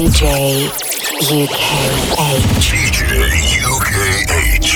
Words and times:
DJ 0.00 0.64
UKH. 1.28 2.72
DJ 2.72 3.04
UKH. 3.68 4.72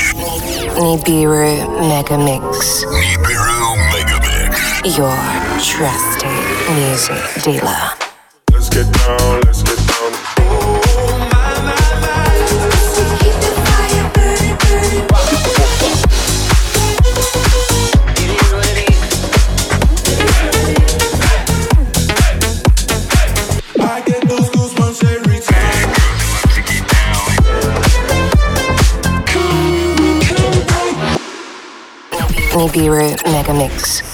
Nibiru 0.77 1.55
Mega 1.81 2.19
Mix. 2.19 2.85
Nibiru 2.85 3.73
Mega 3.89 4.19
Mix. 4.21 4.53
Your 4.99 5.17
trusted 5.65 6.45
music 6.77 7.25
dealer. 7.43 7.85
Let's 8.53 8.69
get 8.69 8.85
down, 8.93 9.41
let's 9.47 9.64
Nibiru 32.65 33.13
Megamix. 33.29 34.14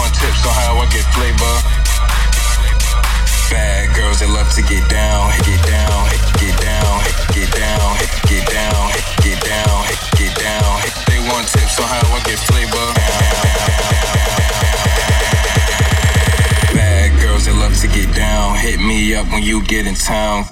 want 0.00 0.14
tips 0.14 0.46
on 0.48 0.54
how 0.56 0.80
I 0.80 0.86
get 0.88 1.04
flavor. 1.12 1.54
Bad 3.52 3.92
girls 3.94 4.20
that 4.20 4.30
love 4.32 4.48
to 4.56 4.62
get 4.64 4.88
down, 4.88 5.28
get 5.44 5.60
down, 5.68 6.00
get 6.40 6.56
down, 6.56 6.96
get 7.36 7.50
down, 7.52 7.84
get 8.24 8.44
down, 8.48 8.80
get 9.20 9.38
down, 9.44 9.76
get 10.16 10.32
down. 10.40 10.72
They 11.04 11.20
want 11.28 11.44
tips 11.52 11.76
on 11.76 11.88
how 11.92 12.04
I 12.16 12.20
get 12.24 12.40
flavor. 12.48 12.86
Bad 16.72 17.20
girls 17.20 17.44
that 17.44 17.56
love 17.60 17.76
to 17.84 17.88
get 17.88 18.08
down, 18.16 18.56
hit 18.56 18.80
me 18.80 19.14
up 19.14 19.26
when 19.28 19.42
you 19.42 19.62
get 19.64 19.86
in 19.86 19.94
town. 19.94 20.48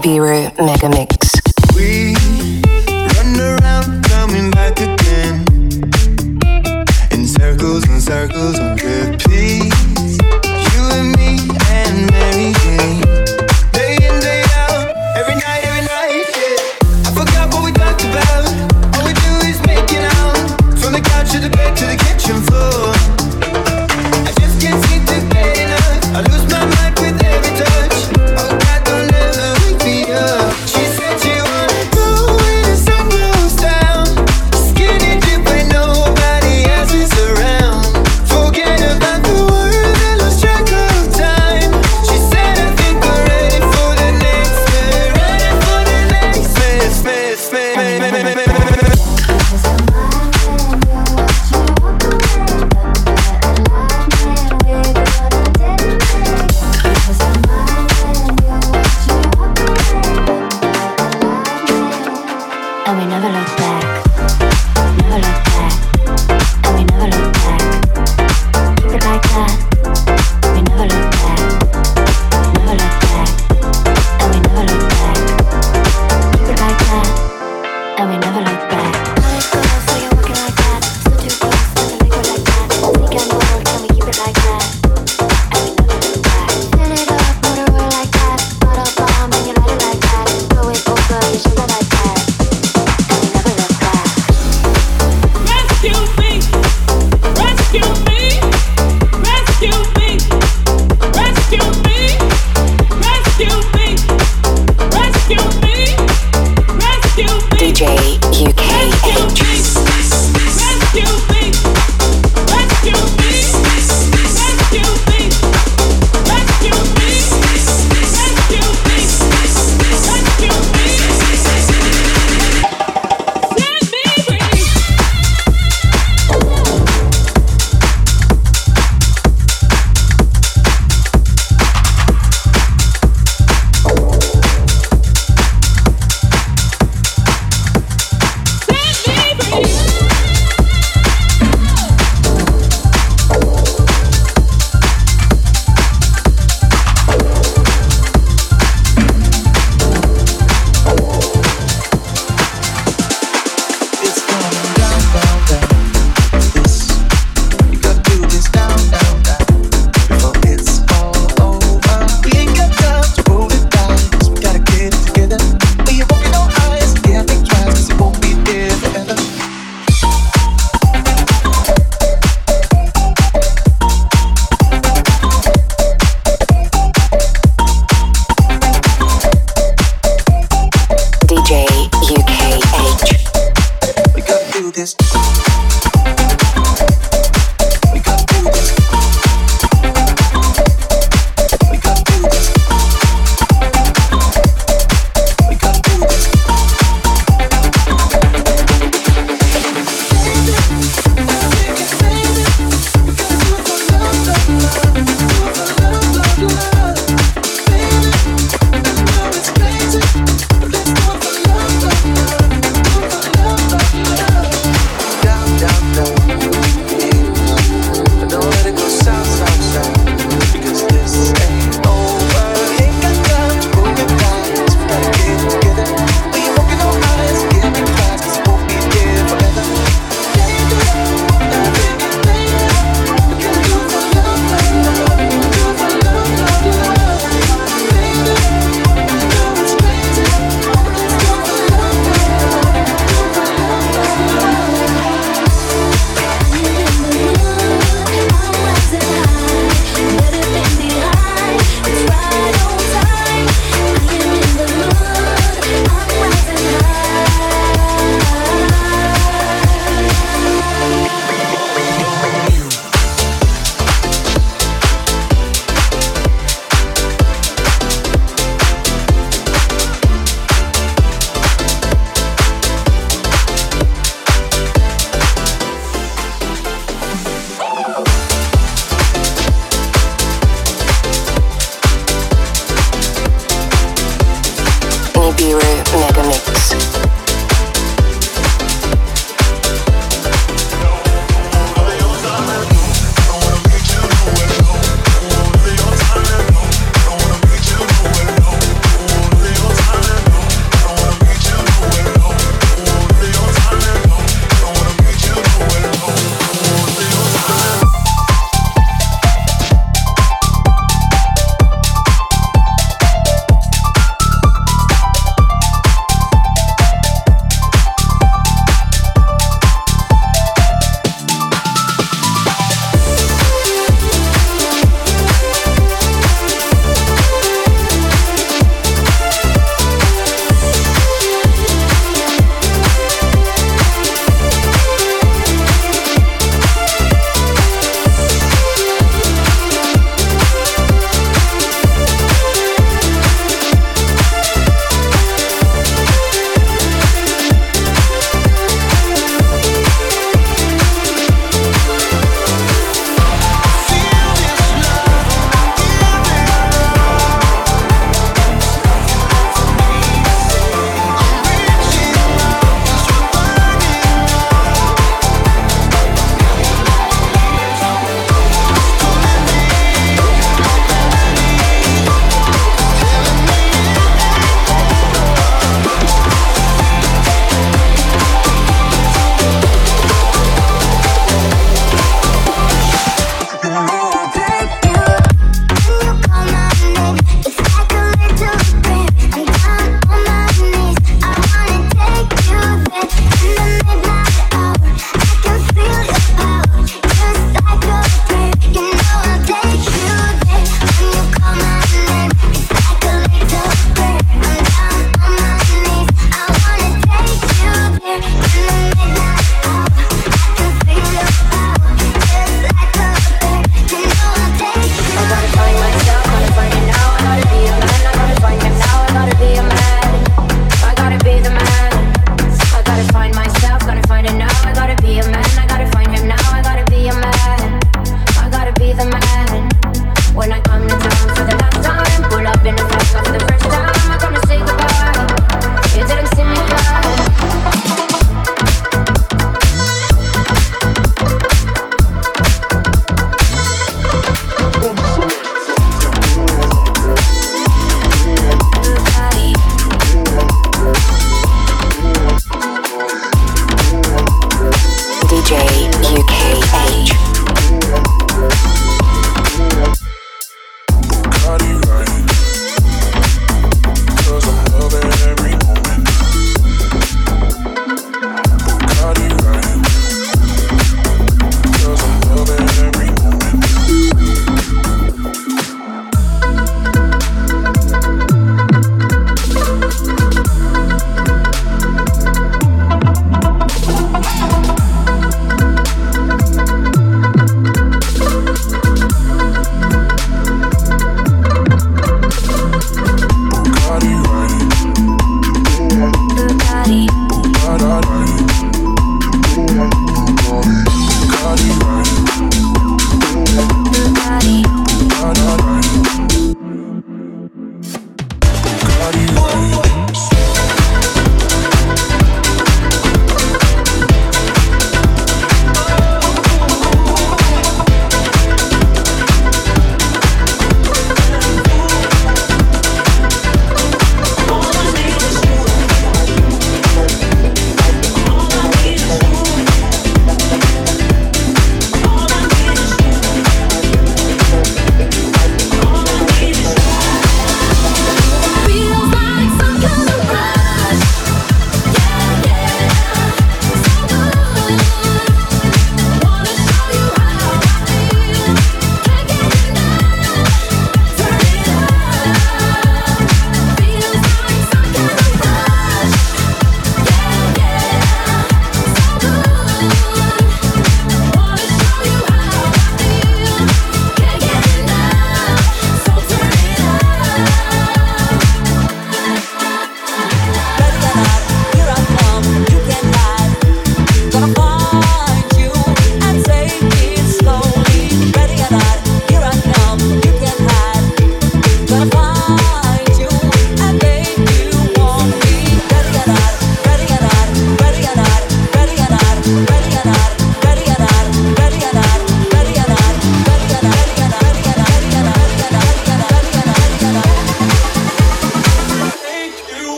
Nibiru 0.00 0.50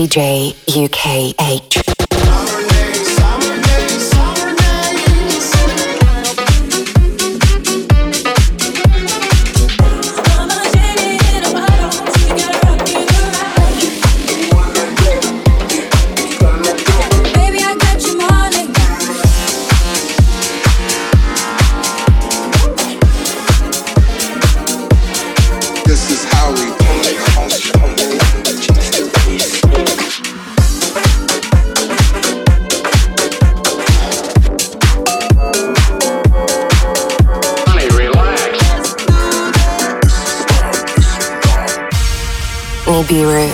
DJ 0.00 0.54
UKH. 0.66 1.79
Nibiru 43.10 43.49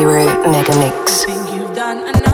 Nibiru 0.00 0.50
Mega 0.50 0.74
Mix. 0.80 2.29